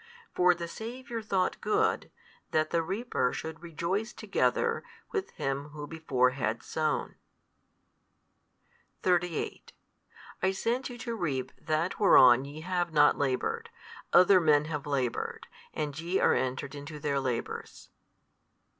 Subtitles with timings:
[0.33, 2.09] For the Saviour thought good,
[2.49, 7.17] that the reaper should rejoice together with him who before had sown.
[9.03, 9.73] 38
[10.41, 13.69] I sent you to reap that whereon YE have not laboured:
[14.11, 17.91] other men have laboured, and YE are entered into their labours.